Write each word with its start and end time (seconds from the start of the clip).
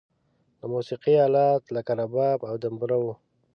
د 0.59 0.61
موسیقی 0.73 1.15
آلات 1.27 1.63
لکه 1.75 1.91
رباب 1.99 2.39
او 2.49 2.55
دمبوره 2.63 2.97
و. 3.01 3.05